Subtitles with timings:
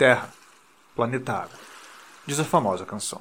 [0.00, 0.30] Terra,
[0.96, 1.58] planeta água,
[2.26, 3.20] diz a famosa canção.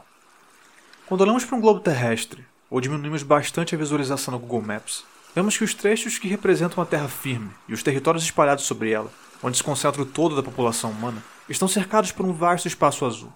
[1.06, 5.04] Quando olhamos para um globo terrestre, ou diminuímos bastante a visualização no Google Maps,
[5.36, 9.12] vemos que os trechos que representam a Terra firme e os territórios espalhados sobre ela,
[9.44, 13.34] onde se concentra o todo da população humana, estão cercados por um vasto espaço azul,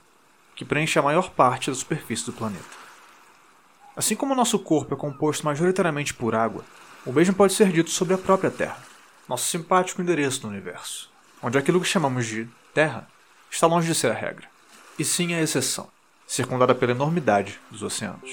[0.55, 2.63] que preenche a maior parte da superfície do planeta.
[3.93, 6.63] Assim como o nosso corpo é composto majoritariamente por água,
[7.05, 8.81] o mesmo pode ser dito sobre a própria Terra,
[9.27, 13.11] nosso simpático endereço no universo, onde aquilo que chamamos de Terra
[13.53, 14.47] está longe de ser a regra,
[14.97, 15.87] e sim a exceção,
[16.25, 18.31] circundada pela enormidade dos oceanos.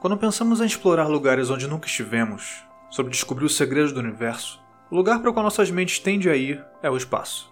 [0.00, 4.96] Quando pensamos em explorar lugares onde nunca estivemos, sobre descobrir os segredos do universo, o
[4.96, 7.50] lugar para o qual nossas mentes tendem a ir é o espaço.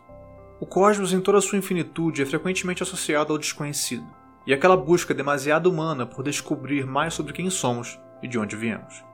[0.60, 4.06] O cosmos, em toda a sua infinitude, é frequentemente associado ao desconhecido,
[4.46, 9.13] e aquela busca demasiado humana por descobrir mais sobre quem somos e de onde viemos.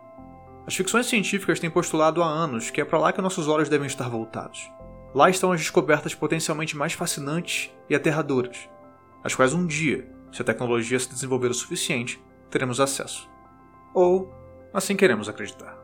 [0.66, 3.86] As ficções científicas têm postulado há anos que é para lá que nossos olhos devem
[3.86, 4.70] estar voltados.
[5.14, 8.68] Lá estão as descobertas potencialmente mais fascinantes e aterradoras,
[9.24, 13.28] às quais um dia, se a tecnologia se desenvolver o suficiente, teremos acesso.
[13.92, 14.32] Ou
[14.72, 15.76] assim queremos acreditar.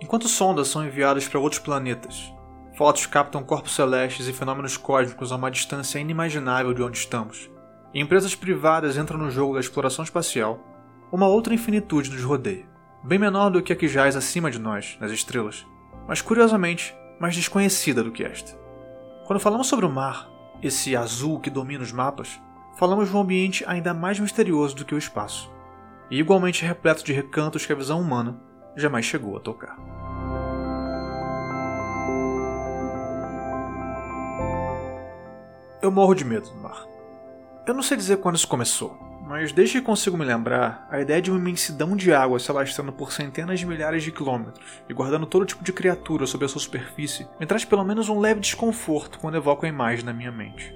[0.00, 2.32] Enquanto sondas são enviadas para outros planetas,
[2.76, 7.50] fotos captam corpos celestes e fenômenos cósmicos a uma distância inimaginável de onde estamos,
[7.92, 10.60] e empresas privadas entram no jogo da exploração espacial,
[11.10, 12.73] uma outra infinitude nos rodeia
[13.04, 15.66] bem menor do que a que jaz acima de nós, nas estrelas,
[16.08, 18.58] mas curiosamente mais desconhecida do que esta.
[19.26, 20.26] Quando falamos sobre o mar,
[20.62, 22.40] esse azul que domina os mapas,
[22.78, 25.52] falamos de um ambiente ainda mais misterioso do que o espaço,
[26.10, 28.40] e igualmente repleto de recantos que a visão humana
[28.74, 29.76] jamais chegou a tocar.
[35.82, 36.86] Eu morro de medo do mar.
[37.66, 41.20] Eu não sei dizer quando isso começou, mas desde que consigo me lembrar, a ideia
[41.20, 45.24] de uma imensidão de água se alastrando por centenas de milhares de quilômetros e guardando
[45.24, 49.18] todo tipo de criatura sob a sua superfície me traz pelo menos um leve desconforto
[49.18, 50.74] quando evoco a imagem na minha mente.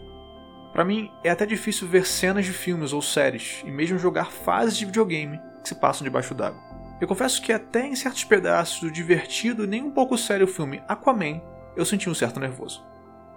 [0.72, 4.78] Para mim, é até difícil ver cenas de filmes ou séries e mesmo jogar fases
[4.78, 6.61] de videogame que se passam debaixo d'água.
[7.01, 10.83] Eu confesso que até em certos pedaços do divertido e nem um pouco sério filme
[10.89, 11.41] Aquaman,
[11.77, 12.83] eu senti um certo nervoso.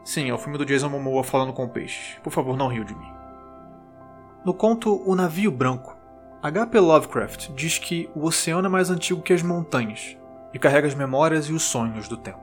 [0.05, 2.17] Sim, é o filme do Jason Momoa falando com peixes.
[2.23, 3.20] Por favor, não riu de mim.
[4.43, 5.95] No conto O Navio Branco,
[6.41, 6.79] H.P.
[6.79, 10.17] Lovecraft diz que o oceano é mais antigo que as montanhas
[10.51, 12.41] e carrega as memórias e os sonhos do tempo.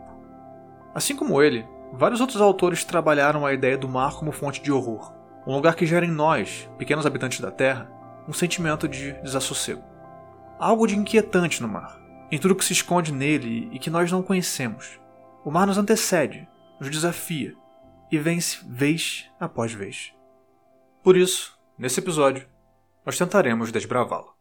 [0.94, 5.12] Assim como ele, vários outros autores trabalharam a ideia do mar como fonte de horror,
[5.44, 7.90] um lugar que gera em nós, pequenos habitantes da Terra,
[8.28, 9.82] um sentimento de desassossego.
[10.56, 14.22] Algo de inquietante no mar, em tudo que se esconde nele e que nós não
[14.22, 15.00] conhecemos.
[15.44, 16.48] O mar nos antecede,
[16.78, 17.56] nos desafia
[18.08, 20.14] e vence vez após vez.
[21.02, 22.44] Por isso, Nesse episódio,
[23.06, 24.34] nós tentaremos desbravá-lo.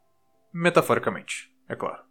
[0.52, 2.02] Metaforicamente, é claro.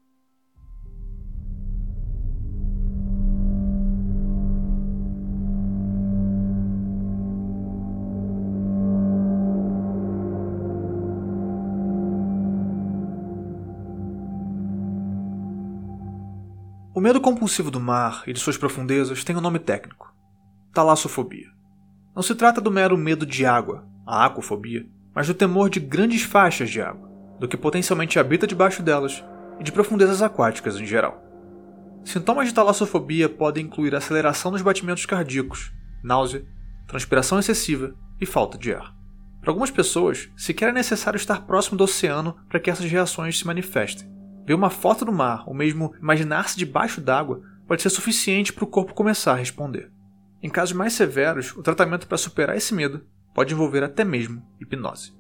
[16.95, 20.15] O medo compulsivo do mar e de suas profundezas tem um nome técnico:
[20.73, 21.51] talassofobia.
[22.15, 26.25] Não se trata do mero medo de água, a aquafobia, mas do temor de grandes
[26.25, 27.10] faixas de água,
[27.41, 29.25] do que potencialmente habita debaixo delas
[29.59, 31.25] e de profundezas aquáticas em geral.
[32.04, 35.72] Sintomas de talassofobia podem incluir aceleração dos batimentos cardíacos,
[36.04, 36.44] náusea,
[36.87, 38.94] transpiração excessiva e falta de ar.
[39.41, 43.47] Para algumas pessoas, sequer é necessário estar próximo do oceano para que essas reações se
[43.47, 44.06] manifestem.
[44.44, 48.69] Ver uma foto do mar ou mesmo imaginar-se debaixo d'água pode ser suficiente para o
[48.69, 49.91] corpo começar a responder.
[50.43, 53.03] Em casos mais severos, o tratamento para superar esse medo
[53.37, 55.15] pode envolver até mesmo hipnose.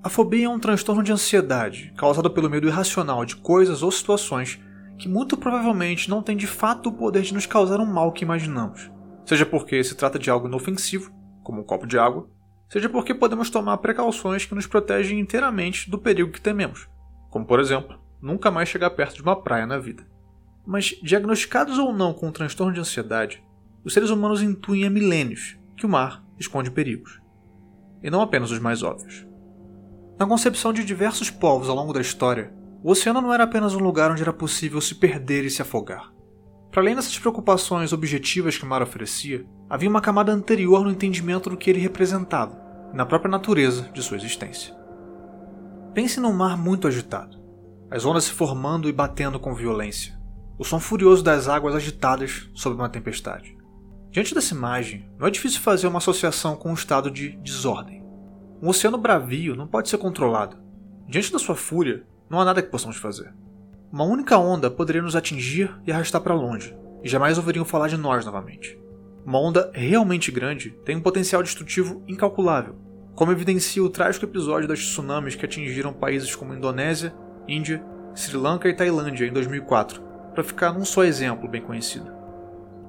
[0.00, 4.62] A fobia é um transtorno de ansiedade causado pelo medo irracional de coisas ou situações
[4.96, 8.24] que muito provavelmente não têm de fato o poder de nos causar um mal que
[8.24, 8.92] imaginamos,
[9.26, 11.12] seja porque se trata de algo inofensivo,
[11.42, 12.30] como um copo de água,
[12.68, 16.88] seja porque podemos tomar precauções que nos protegem inteiramente do perigo que tememos,
[17.28, 20.06] como por exemplo, nunca mais chegar perto de uma praia na vida.
[20.64, 23.42] Mas, diagnosticados ou não com um transtorno de ansiedade,
[23.82, 27.20] os seres humanos intuem há milênios que o mar esconde perigos.
[28.02, 29.26] E não apenas os mais óbvios.
[30.18, 32.52] Na concepção de diversos povos ao longo da história,
[32.82, 36.10] o oceano não era apenas um lugar onde era possível se perder e se afogar.
[36.70, 41.50] Para além dessas preocupações objetivas que o mar oferecia, havia uma camada anterior no entendimento
[41.50, 42.58] do que ele representava
[42.92, 44.74] e na própria natureza de sua existência.
[45.92, 47.38] Pense num mar muito agitado,
[47.90, 50.18] as ondas se formando e batendo com violência,
[50.56, 53.59] o som furioso das águas agitadas sob uma tempestade.
[54.10, 58.04] Diante dessa imagem, não é difícil fazer uma associação com um estado de desordem.
[58.60, 60.56] Um oceano bravio não pode ser controlado.
[61.06, 63.32] Diante da sua fúria, não há nada que possamos fazer.
[63.92, 67.96] Uma única onda poderia nos atingir e arrastar para longe, e jamais ouviriam falar de
[67.96, 68.76] nós novamente.
[69.24, 72.74] Uma onda realmente grande tem um potencial destrutivo incalculável,
[73.14, 77.14] como evidencia o trágico episódio das tsunamis que atingiram países como Indonésia,
[77.46, 77.80] Índia,
[78.12, 80.02] Sri Lanka e Tailândia em 2004,
[80.34, 82.10] para ficar num só exemplo bem conhecido.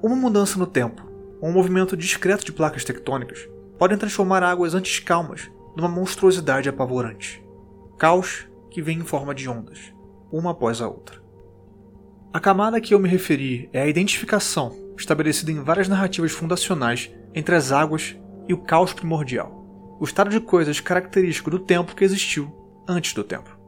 [0.02, 1.11] Uma mudança no tempo,
[1.42, 7.44] ou um movimento discreto de placas tectônicas, podem transformar águas antes calmas numa monstruosidade apavorante.
[7.98, 9.92] Caos que vem em forma de ondas,
[10.30, 11.20] uma após a outra.
[12.32, 17.10] A camada a que eu me referi é a identificação, estabelecida em várias narrativas fundacionais
[17.34, 18.16] entre as águas
[18.48, 22.50] e o caos primordial, o estado de coisas característico do tempo que existiu
[22.88, 23.58] antes do tempo.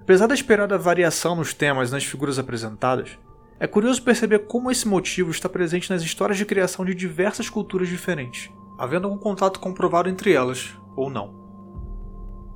[0.00, 3.16] Apesar da esperada variação nos temas e nas figuras apresentadas,
[3.62, 7.88] é curioso perceber como esse motivo está presente nas histórias de criação de diversas culturas
[7.88, 11.32] diferentes, havendo algum contato comprovado entre elas ou não.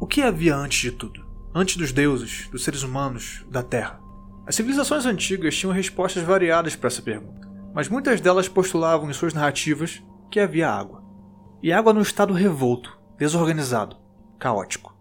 [0.00, 1.24] O que havia antes de tudo?
[1.54, 4.00] Antes dos deuses, dos seres humanos, da Terra?
[4.44, 9.32] As civilizações antigas tinham respostas variadas para essa pergunta, mas muitas delas postulavam em suas
[9.32, 11.04] narrativas que havia água.
[11.62, 13.96] E água num estado revolto, desorganizado,
[14.40, 14.92] caótico.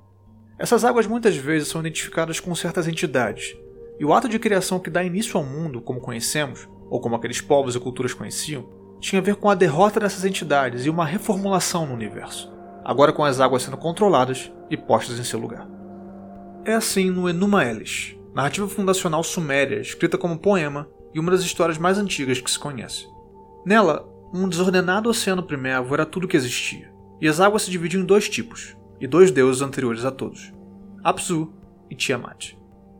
[0.59, 3.57] Essas águas muitas vezes são identificadas com certas entidades,
[3.99, 7.41] e o ato de criação que dá início ao mundo, como conhecemos, ou como aqueles
[7.41, 8.67] povos e culturas conheciam,
[8.99, 12.51] tinha a ver com a derrota dessas entidades e uma reformulação no universo,
[12.83, 15.67] agora com as águas sendo controladas e postas em seu lugar.
[16.63, 21.77] É assim no Enuma Elish, narrativa fundacional suméria, escrita como poema e uma das histórias
[21.77, 23.07] mais antigas que se conhece.
[23.65, 28.05] Nela, um desordenado oceano primevo era tudo que existia, e as águas se dividiam em
[28.05, 30.51] dois tipos, e dois deuses anteriores a todos:
[31.03, 31.53] Apsu
[31.89, 32.55] e Tiamat.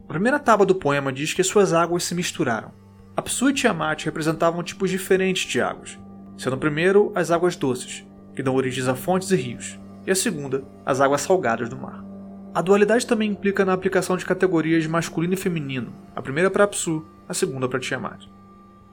[0.08, 2.72] A primeira tábua do poema diz que suas águas se misturaram.
[3.18, 5.98] Apsu e Tiamat representavam tipos diferentes de águas,
[6.38, 8.06] sendo primeiro as águas doces,
[8.36, 12.06] que dão origem a fontes e rios, e a segunda, as águas salgadas do mar.
[12.54, 16.66] A dualidade também implica na aplicação de categorias de masculino e feminino, a primeira para
[16.66, 18.28] Apsu, a segunda para Tiamat.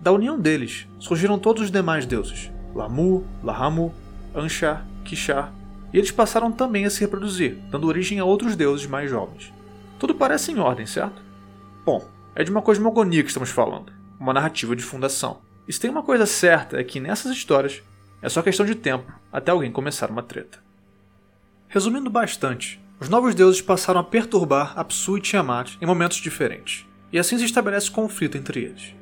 [0.01, 3.93] Da união deles, surgiram todos os demais deuses, Lamu, Lahamu,
[4.35, 5.53] Anshar, Kishar,
[5.93, 9.53] e eles passaram também a se reproduzir, dando origem a outros deuses mais jovens.
[10.03, 11.23] Tudo parece em ordem, certo?
[11.85, 12.05] Bom,
[12.35, 15.39] é de uma cosmogonia que estamos falando, uma narrativa de fundação.
[15.69, 17.81] E se tem uma coisa certa é que nessas histórias
[18.21, 20.59] é só questão de tempo até alguém começar uma treta.
[21.69, 27.17] Resumindo bastante, os novos deuses passaram a perturbar Apsu e Tiamat em momentos diferentes, e
[27.17, 28.97] assim se estabelece conflito entre eles.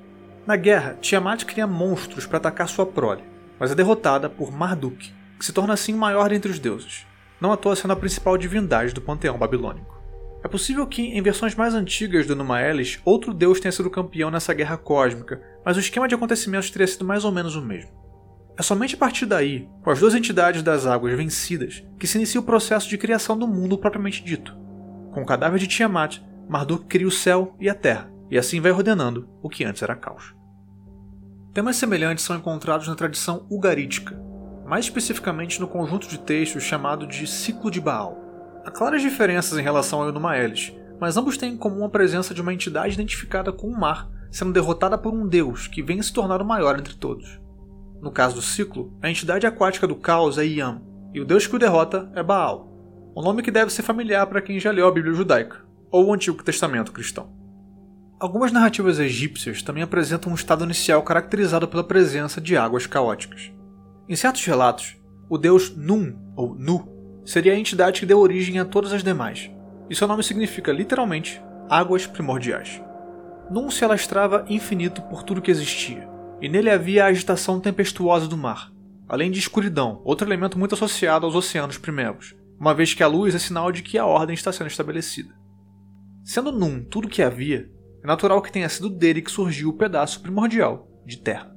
[0.47, 3.25] Na guerra, Tiamat cria monstros para atacar sua prole,
[3.59, 7.07] mas é derrotada por Marduk, que se torna assim o maior dentre os deuses,
[7.41, 10.00] não à toa sendo a principal divindade do panteão babilônico.
[10.43, 14.31] É possível que, em versões mais antigas do Numa Elis, outro deus tenha sido campeão
[14.31, 17.91] nessa guerra cósmica, mas o esquema de acontecimentos teria sido mais ou menos o mesmo.
[18.57, 22.41] É somente a partir daí, com as duas entidades das águas vencidas, que se inicia
[22.41, 24.57] o processo de criação do mundo propriamente dito.
[25.13, 28.71] Com o cadáver de Tiamat, Marduk cria o céu e a terra, e assim vai
[28.71, 30.35] ordenando o que antes era caos.
[31.53, 34.21] Temas semelhantes são encontrados na tradição ugarítica,
[34.67, 38.20] mais especificamente no conjunto de textos chamado de Ciclo de Baal.
[38.71, 42.41] Claras diferenças em relação ao Enuma Elish, mas ambos têm em comum a presença de
[42.41, 46.41] uma entidade identificada com o mar, sendo derrotada por um deus que vem se tornar
[46.41, 47.41] o maior entre todos.
[48.01, 50.83] No caso do ciclo, a entidade aquática do caos é Yam,
[51.13, 52.71] e o deus que o derrota é Baal,
[53.17, 56.13] um nome que deve ser familiar para quem já leu a Bíblia judaica, ou o
[56.13, 57.33] Antigo Testamento cristão.
[58.19, 63.51] Algumas narrativas egípcias também apresentam um estado inicial caracterizado pela presença de águas caóticas.
[64.09, 64.97] Em certos relatos,
[65.29, 66.90] o deus Nun, ou Nu,
[67.31, 69.49] seria a entidade que deu origem a todas as demais,
[69.89, 72.83] e seu nome significa literalmente águas primordiais.
[73.49, 76.09] Nun se alastrava infinito por tudo que existia,
[76.43, 78.73] e nele havia a agitação tempestuosa do mar,
[79.09, 83.33] além de escuridão, outro elemento muito associado aos oceanos primevos, uma vez que a luz
[83.33, 85.33] é sinal de que a ordem está sendo estabelecida.
[86.25, 87.71] Sendo Num tudo que havia,
[88.03, 91.55] é natural que tenha sido dele que surgiu o pedaço primordial de terra.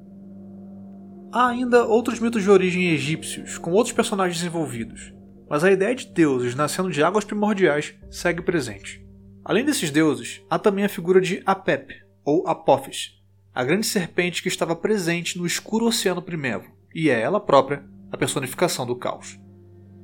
[1.32, 5.12] Há ainda outros mitos de origem egípcios, com outros personagens envolvidos,
[5.54, 9.06] mas a ideia de deuses nascendo de águas primordiais segue presente.
[9.46, 11.94] Além desses deuses, há também a figura de Apep,
[12.26, 13.22] ou Apophis,
[13.54, 18.18] a grande serpente que estava presente no escuro oceano primevo, e é ela própria a
[18.18, 19.40] personificação do caos.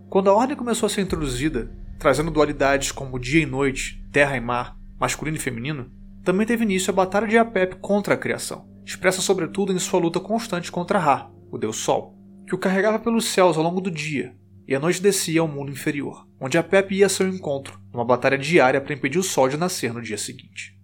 [0.08, 4.40] Quando a ordem começou a ser introduzida, trazendo dualidades como dia e noite, terra e
[4.40, 5.92] mar, masculino e feminino,
[6.24, 10.20] também teve início a batalha de Apep contra a criação, expressa sobretudo em sua luta
[10.20, 12.16] constante contra Ra, o deus Sol,
[12.46, 14.38] que o carregava pelos céus ao longo do dia,
[14.70, 18.38] e a noite descia ao mundo inferior, onde Apep ia a seu encontro, numa batalha
[18.38, 20.78] diária para impedir o Sol de nascer no dia seguinte.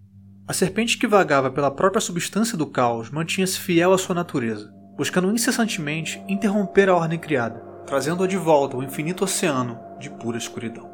[0.44, 5.30] A serpente que vagava pela própria substância do caos mantinha-se fiel à sua natureza, buscando
[5.30, 10.90] incessantemente interromper a ordem criada, trazendo-a de volta ao infinito oceano de pura escuridão.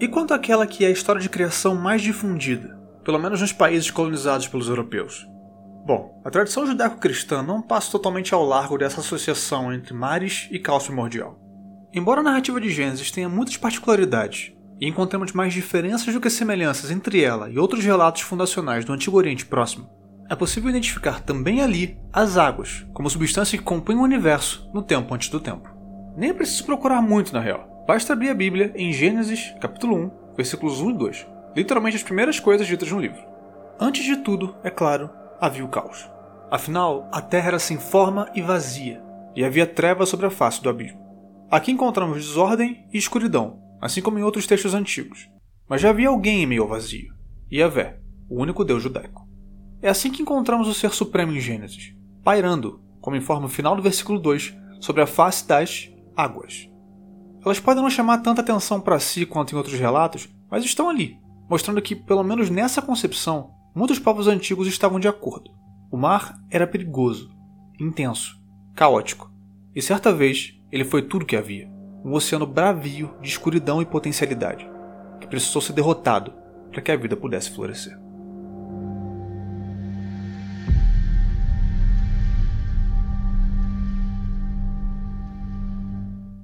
[0.00, 3.92] E quanto àquela que é a história de criação mais difundida, pelo menos nos países
[3.92, 5.24] colonizados pelos europeus.
[5.86, 10.86] Bom, a tradição judaico-cristã não passa totalmente ao largo dessa associação entre mares e caos
[10.86, 11.49] primordial.
[11.92, 16.90] Embora a narrativa de Gênesis tenha muitas particularidades, e encontremos mais diferenças do que semelhanças
[16.90, 19.90] entre ela e outros relatos fundacionais do Antigo Oriente Próximo,
[20.28, 25.12] é possível identificar também ali as águas como substância que compõem o universo no tempo
[25.12, 25.68] antes do tempo.
[26.16, 27.84] Nem é preciso procurar muito na real.
[27.86, 31.26] Basta abrir a Bíblia em Gênesis, capítulo 1, versículos 1 e 2.
[31.56, 33.20] Literalmente as primeiras coisas ditas no livro.
[33.78, 36.08] Antes de tudo, é claro, havia o caos.
[36.48, 39.02] Afinal, a terra era sem forma e vazia,
[39.34, 41.09] e havia trevas sobre a face do abismo.
[41.50, 45.28] Aqui encontramos desordem e escuridão, assim como em outros textos antigos.
[45.68, 47.12] Mas já havia alguém em meio ao vazio,
[47.52, 49.28] Yahvé, o único Deus judaico.
[49.82, 51.92] É assim que encontramos o Ser Supremo em Gênesis,
[52.22, 56.68] pairando, como informa o final do versículo 2, sobre a face das águas.
[57.44, 61.18] Elas podem não chamar tanta atenção para si quanto em outros relatos, mas estão ali,
[61.48, 65.50] mostrando que, pelo menos nessa concepção, muitos povos antigos estavam de acordo.
[65.90, 67.28] O mar era perigoso,
[67.80, 68.36] intenso,
[68.76, 69.32] caótico,
[69.74, 71.68] e certa vez ele foi tudo que havia
[72.04, 74.68] um oceano bravio de escuridão e potencialidade,
[75.20, 76.32] que precisou ser derrotado
[76.70, 77.98] para que a vida pudesse florescer.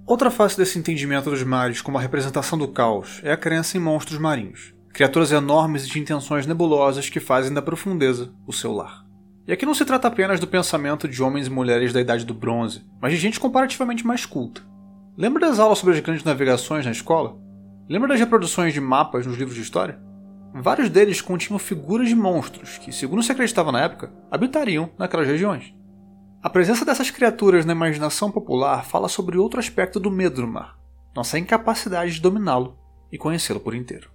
[0.05, 3.81] Outra face desse entendimento dos mares como a representação do caos é a crença em
[3.81, 9.06] monstros marinhos, criaturas enormes e de intenções nebulosas que fazem da profundeza o seu lar.
[9.47, 12.35] E aqui não se trata apenas do pensamento de homens e mulheres da Idade do
[12.35, 14.61] Bronze, mas de gente comparativamente mais culta.
[15.17, 17.39] Lembra das aulas sobre as grandes navegações na escola?
[17.89, 20.01] Lembra das reproduções de mapas nos livros de história?
[20.53, 25.73] Vários deles continham figuras de monstros que, segundo se acreditava na época, habitariam naquelas regiões.
[26.43, 30.77] A presença dessas criaturas na imaginação popular fala sobre outro aspecto do medo do mar,
[31.15, 32.77] nossa incapacidade de dominá-lo
[33.13, 34.11] e conhecê-lo por inteiro.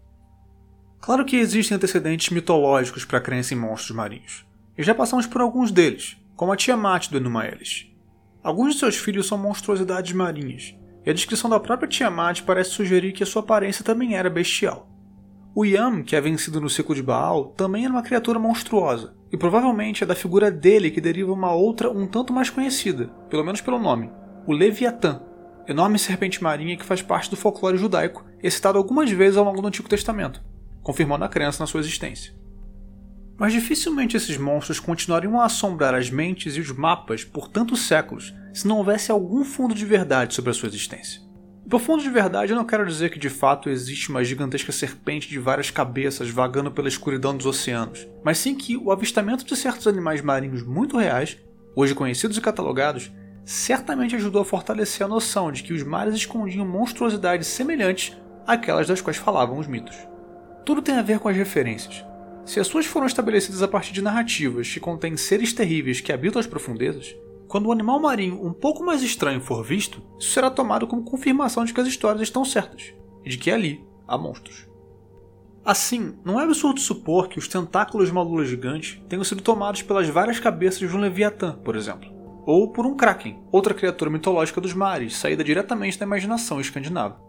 [0.99, 4.45] Claro que existem antecedentes mitológicos para a crença em monstros marinhos,
[4.81, 7.87] e já passamos por alguns deles, como a Tiamat do Enumaelis.
[8.41, 13.11] Alguns de seus filhos são monstruosidades marinhas, e a descrição da própria Tiamat parece sugerir
[13.11, 14.89] que a sua aparência também era bestial.
[15.53, 19.37] O Yam, que é vencido no ciclo de Baal, também era uma criatura monstruosa, e
[19.37, 23.61] provavelmente é da figura dele que deriva uma outra um tanto mais conhecida, pelo menos
[23.61, 24.09] pelo nome,
[24.47, 25.21] o Leviatã,
[25.67, 29.45] enorme serpente marinha que faz parte do folclore judaico e é citado algumas vezes ao
[29.45, 30.41] longo do Antigo Testamento,
[30.81, 32.40] confirmando a crença na sua existência.
[33.41, 38.31] Mas dificilmente esses monstros continuariam a assombrar as mentes e os mapas por tantos séculos
[38.53, 41.19] se não houvesse algum fundo de verdade sobre a sua existência.
[41.67, 45.27] Por fundo de verdade, eu não quero dizer que de fato existe uma gigantesca serpente
[45.27, 49.87] de várias cabeças vagando pela escuridão dos oceanos, mas sim que o avistamento de certos
[49.87, 51.35] animais marinhos muito reais,
[51.75, 53.11] hoje conhecidos e catalogados,
[53.43, 59.01] certamente ajudou a fortalecer a noção de que os mares escondiam monstruosidades semelhantes àquelas das
[59.01, 59.97] quais falavam os mitos.
[60.63, 62.10] Tudo tem a ver com as referências.
[62.45, 66.39] Se as suas foram estabelecidas a partir de narrativas que contêm seres terríveis que habitam
[66.39, 67.15] as profundezas,
[67.47, 71.65] quando um animal marinho um pouco mais estranho for visto, isso será tomado como confirmação
[71.65, 72.93] de que as histórias estão certas
[73.25, 74.67] e de que ali há monstros.
[75.63, 79.83] Assim, não é absurdo supor que os tentáculos de uma lula gigante tenham sido tomados
[79.83, 82.09] pelas várias cabeças de um Leviatã, por exemplo,
[82.45, 87.21] ou por um Kraken, outra criatura mitológica dos mares, saída diretamente da imaginação escandinava.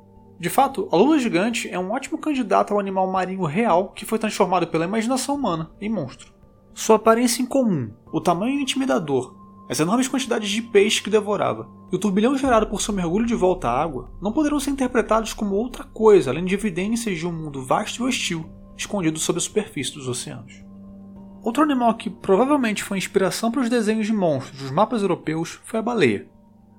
[0.42, 4.18] De fato, a lula gigante é um ótimo candidato ao animal marinho real que foi
[4.18, 6.32] transformado pela imaginação humana em monstro.
[6.74, 9.36] Sua aparência incomum, o tamanho intimidador,
[9.70, 13.36] as enormes quantidades de peixe que devorava e o turbilhão gerado por seu mergulho de
[13.36, 17.30] volta à água não poderão ser interpretados como outra coisa além de evidências de um
[17.30, 18.44] mundo vasto e hostil
[18.76, 20.54] escondido sob a superfície dos oceanos.
[21.44, 25.78] Outro animal que provavelmente foi inspiração para os desenhos de monstros dos mapas europeus foi
[25.78, 26.28] a baleia.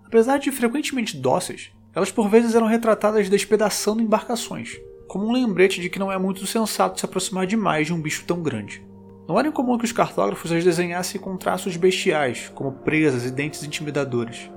[0.05, 5.89] Apesar de frequentemente dóceis, elas por vezes eram retratadas despedaçando embarcações, como um lembrete de
[5.89, 8.85] que não é muito sensato se aproximar demais de um bicho tão grande.
[9.27, 13.63] Não era incomum que os cartógrafos as desenhassem com traços bestiais, como presas e dentes
[13.63, 14.49] intimidadores.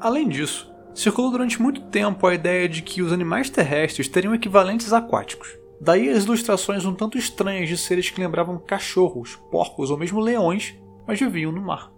[0.00, 4.92] Além disso, circulou durante muito tempo a ideia de que os animais terrestres teriam equivalentes
[4.92, 5.58] aquáticos.
[5.80, 10.74] Daí as ilustrações um tanto estranhas de seres que lembravam cachorros, porcos ou mesmo leões,
[11.06, 11.92] mas viviam no mar.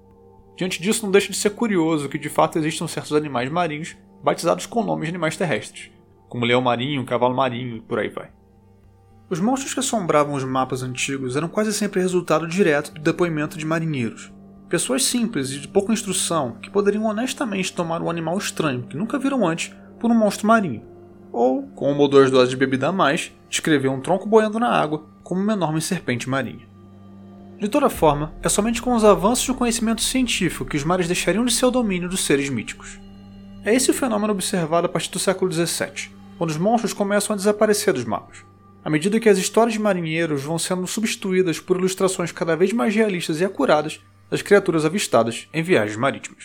[0.57, 4.67] Diante disso, não deixa de ser curioso que de fato existam certos animais marinhos batizados
[4.67, 5.91] com nomes de animais terrestres,
[6.29, 8.31] como leão marinho, cavalo marinho e por aí vai.
[9.29, 13.65] Os monstros que assombravam os mapas antigos eram quase sempre resultado direto do depoimento de
[13.65, 14.33] marinheiros.
[14.69, 19.19] Pessoas simples e de pouca instrução que poderiam honestamente tomar um animal estranho que nunca
[19.19, 20.83] viram antes por um monstro marinho.
[21.33, 24.69] Ou, com uma ou duas doses de bebida a mais, descrever um tronco boiando na
[24.69, 26.69] água como uma enorme serpente marinha.
[27.59, 31.45] De toda forma, é somente com os avanços do conhecimento científico que os mares deixariam
[31.45, 32.99] de ser o domínio dos seres míticos.
[33.63, 37.37] É esse o fenômeno observado a partir do século XVII, quando os monstros começam a
[37.37, 38.43] desaparecer dos mapas.
[38.83, 42.95] à medida que as histórias de marinheiros vão sendo substituídas por ilustrações cada vez mais
[42.95, 44.01] realistas e acuradas
[44.31, 46.45] das criaturas avistadas em viagens marítimas.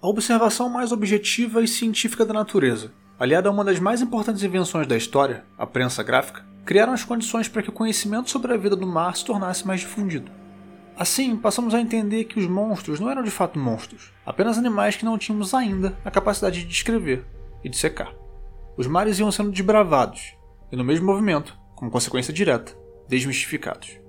[0.00, 4.86] A observação mais objetiva e científica da natureza, aliada a uma das mais importantes invenções
[4.86, 8.76] da história, a prensa gráfica, criaram as condições para que o conhecimento sobre a vida
[8.76, 10.30] do mar se tornasse mais difundido.
[10.96, 15.04] Assim, passamos a entender que os monstros não eram de fato monstros, apenas animais que
[15.04, 17.26] não tínhamos ainda a capacidade de descrever
[17.62, 18.14] e de secar.
[18.78, 20.34] Os mares iam sendo desbravados,
[20.72, 22.74] e no mesmo movimento, como consequência direta,
[23.06, 24.00] desmistificados.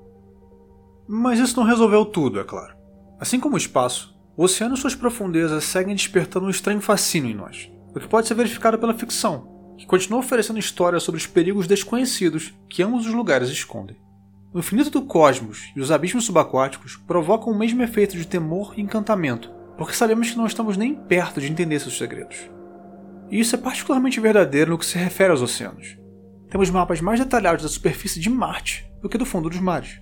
[1.06, 2.74] Mas isso não resolveu tudo, é claro.
[3.20, 7.36] Assim como o espaço, o oceano e suas profundezas seguem despertando um estranho fascínio em
[7.36, 11.68] nós, o que pode ser verificado pela ficção, que continua oferecendo histórias sobre os perigos
[11.68, 13.98] desconhecidos que ambos os lugares escondem.
[14.54, 18.82] O infinito do cosmos e os abismos subaquáticos provocam o mesmo efeito de temor e
[18.82, 22.50] encantamento, porque sabemos que não estamos nem perto de entender seus segredos.
[23.30, 25.98] E isso é particularmente verdadeiro no que se refere aos oceanos.
[26.50, 30.02] Temos mapas mais detalhados da superfície de Marte do que do fundo dos mares.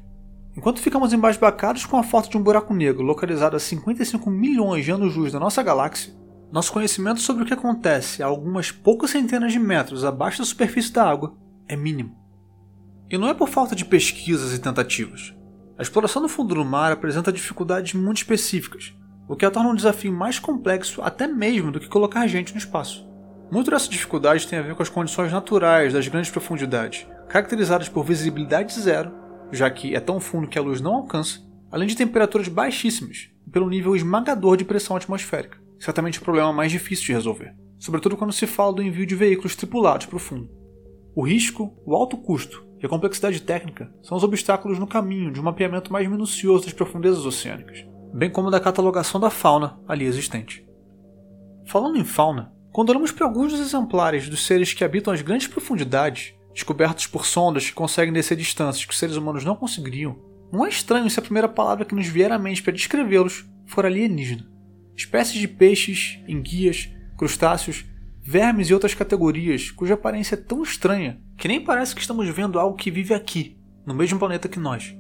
[0.56, 4.92] Enquanto ficamos embasbacados com a foto de um buraco negro localizado a 55 milhões de
[4.92, 6.14] anos-luz da nossa galáxia,
[6.52, 10.94] nosso conhecimento sobre o que acontece a algumas poucas centenas de metros abaixo da superfície
[10.94, 11.36] da água
[11.68, 12.25] é mínimo.
[13.10, 15.34] E não é por falta de pesquisas e tentativas.
[15.78, 18.96] A exploração do fundo do mar apresenta dificuldades muito específicas,
[19.28, 22.58] o que a torna um desafio mais complexo até mesmo do que colocar gente no
[22.58, 23.08] espaço.
[23.52, 28.04] Muito dessa dificuldade tem a ver com as condições naturais das grandes profundidades, caracterizadas por
[28.04, 29.12] visibilidade zero,
[29.52, 33.52] já que é tão fundo que a luz não alcança, além de temperaturas baixíssimas e
[33.52, 38.34] pelo nível esmagador de pressão atmosférica, certamente o problema mais difícil de resolver, sobretudo quando
[38.34, 40.50] se fala do envio de veículos tripulados para o fundo.
[41.16, 45.40] O risco, o alto custo e a complexidade técnica são os obstáculos no caminho de
[45.40, 50.66] um mapeamento mais minucioso das profundezas oceânicas, bem como da catalogação da fauna ali existente.
[51.66, 55.48] Falando em fauna, quando olhamos para alguns dos exemplares dos seres que habitam as grandes
[55.48, 60.18] profundidades, descobertos por sondas que conseguem descer distâncias que os seres humanos não conseguiriam,
[60.52, 63.86] não é estranho se a primeira palavra que nos vier à mente para descrevê-los for
[63.86, 64.48] alienígena.
[64.96, 67.86] Espécies de peixes, enguias, crustáceos,
[68.28, 72.60] vermes e outras categorias cuja aparência é tão estranha que nem parece que estamos vendo
[72.60, 74.96] algo que vive aqui, no mesmo planeta que nós.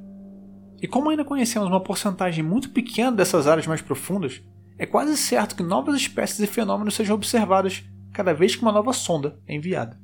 [0.79, 4.43] E como ainda conhecemos uma porcentagem muito pequena dessas áreas mais profundas,
[4.77, 7.83] é quase certo que novas espécies e fenômenos sejam observadas
[8.13, 9.99] cada vez que uma nova sonda é enviada.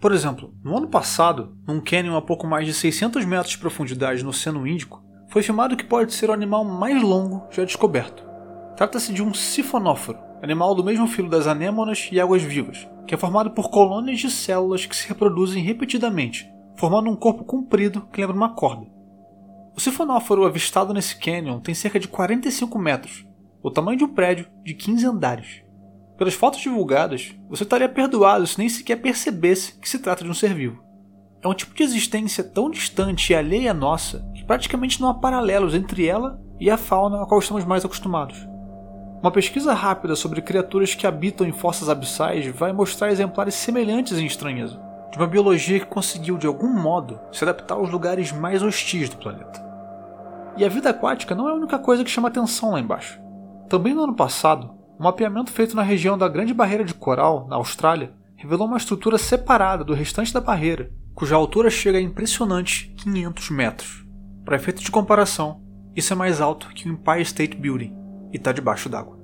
[0.00, 4.22] Por exemplo, no ano passado, num cânion a pouco mais de 600 metros de profundidade
[4.22, 8.24] no Oceano Índico, foi filmado que pode ser o animal mais longo já descoberto.
[8.76, 13.50] Trata-se de um sifonóforo, animal do mesmo filo das anêmonas e águas-vivas, que é formado
[13.50, 18.54] por colônias de células que se reproduzem repetidamente, formando um corpo comprido que lembra uma
[18.54, 18.86] corda.
[19.76, 23.26] O sifonóforo avistado nesse cânion tem cerca de 45 metros
[23.66, 25.62] o tamanho de um prédio de 15 andares.
[26.16, 30.34] Pelas fotos divulgadas, você estaria perdoado se nem sequer percebesse que se trata de um
[30.34, 30.80] ser vivo.
[31.42, 35.14] É um tipo de existência tão distante e alheia à nossa que praticamente não há
[35.14, 38.46] paralelos entre ela e a fauna a qual estamos mais acostumados.
[39.26, 44.24] Uma pesquisa rápida sobre criaturas que habitam em fossas abissais vai mostrar exemplares semelhantes em
[44.24, 49.08] estranheza, de uma biologia que conseguiu, de algum modo, se adaptar aos lugares mais hostis
[49.08, 49.60] do planeta.
[50.56, 53.20] E a vida aquática não é a única coisa que chama atenção lá embaixo.
[53.68, 57.56] Também no ano passado, um mapeamento feito na região da Grande Barreira de Coral, na
[57.56, 63.50] Austrália, revelou uma estrutura separada do restante da barreira, cuja altura chega a impressionante 500
[63.50, 64.06] metros.
[64.44, 65.60] Para efeito de comparação,
[65.96, 69.15] isso é mais alto que o Empire State Building e está debaixo d'água,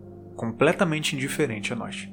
[0.42, 2.09] completamente indiferente a nós.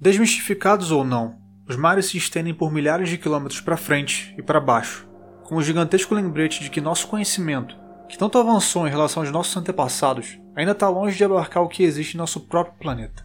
[0.00, 1.36] Desmistificados ou não,
[1.68, 5.08] os mares se estendem por milhares de quilômetros para frente e para baixo,
[5.44, 7.76] com o gigantesco lembrete de que nosso conhecimento,
[8.08, 11.84] que tanto avançou em relação aos nossos antepassados, ainda está longe de abarcar o que
[11.84, 13.24] existe em nosso próprio planeta.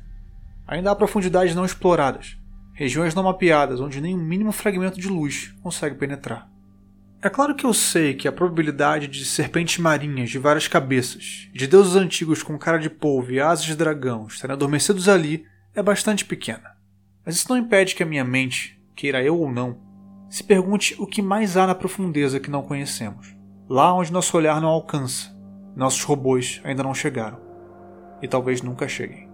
[0.67, 2.36] Ainda há profundidades não exploradas,
[2.77, 6.47] regiões não mapeadas onde nem um mínimo fragmento de luz consegue penetrar.
[7.19, 11.65] É claro que eu sei que a probabilidade de serpentes marinhas de várias cabeças de
[11.65, 16.23] deuses antigos com cara de polvo e asas de dragão estarem adormecidos ali é bastante
[16.23, 16.77] pequena.
[17.25, 19.79] Mas isso não impede que a minha mente, queira eu ou não,
[20.29, 23.35] se pergunte o que mais há na profundeza que não conhecemos,
[23.67, 25.35] lá onde nosso olhar não alcança,
[25.75, 27.41] nossos robôs ainda não chegaram
[28.21, 29.27] e talvez nunca cheguem.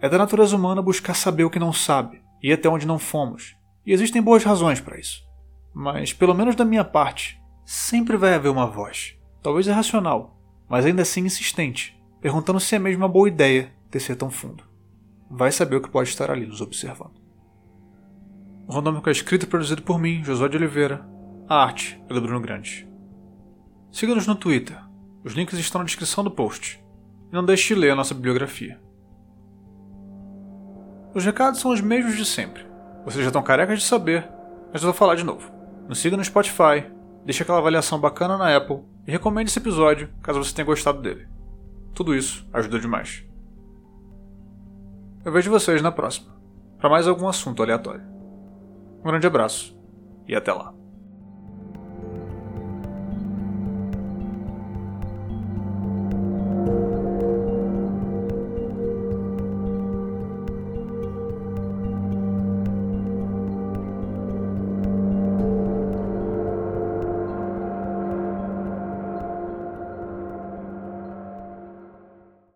[0.00, 3.56] É da natureza humana buscar saber o que não sabe e até onde não fomos,
[3.84, 5.22] e existem boas razões para isso.
[5.74, 11.02] Mas, pelo menos da minha parte, sempre vai haver uma voz, talvez irracional, mas ainda
[11.02, 14.74] assim insistente, perguntando se é mesmo uma boa ideia descer tão fundo
[15.30, 17.20] vai saber o que pode estar ali nos observando.
[18.66, 21.06] O Randômico é escrito e produzido por mim, Josué de Oliveira.
[21.48, 22.88] A arte é do Bruno Grande.
[23.92, 24.78] Siga-nos no Twitter.
[25.22, 26.82] Os links estão na descrição do post.
[27.30, 28.80] e não deixe de ler a nossa bibliografia.
[31.14, 32.66] Os recados são os mesmos de sempre.
[33.04, 34.28] Vocês já estão carecas de saber,
[34.72, 35.48] mas eu vou falar de novo.
[35.88, 36.90] Nos siga no Spotify,
[37.24, 41.28] deixe aquela avaliação bacana na Apple e recomende esse episódio caso você tenha gostado dele.
[41.94, 43.24] Tudo isso ajuda demais.
[45.24, 46.34] Eu vejo vocês na próxima,
[46.78, 48.02] para mais algum assunto aleatório.
[49.00, 49.78] Um grande abraço
[50.26, 50.73] e até lá.